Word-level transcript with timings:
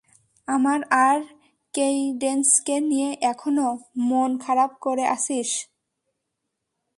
আমার 0.47 0.79
আর 1.03 1.17
কেইডেন্সকে 1.73 2.75
নিয়ে 2.81 3.09
এখনো 3.23 3.67
মন 4.09 4.31
খারাপ 4.37 4.71
করে 4.81 5.03
আছিস? 5.15 5.49